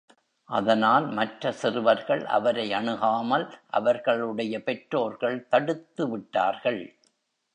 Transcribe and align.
அதனால் 0.49 1.05
மற்ற 1.07 1.51
சிறுவர்கள் 1.51 2.23
அவரை 2.25 2.65
அணுகாமல் 2.73 3.45
அவர்களுடைய 3.69 4.63
பெற்றோர்கள் 4.63 5.47
தடுத்துவிட்டார்கள். 5.51 6.81